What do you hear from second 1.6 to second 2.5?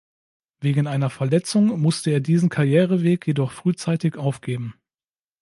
musste er diesen